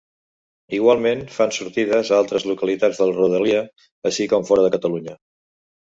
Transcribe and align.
Igualment, 0.77 1.19
fan 1.35 1.53
sortides 1.57 2.09
a 2.09 2.17
altres 2.21 2.47
localitats 2.53 3.03
de 3.03 3.09
la 3.11 3.15
rodalia, 3.19 3.61
així 4.11 4.31
com 4.33 4.49
fora 4.51 4.65
de 4.67 4.73
Catalunya. 4.79 5.19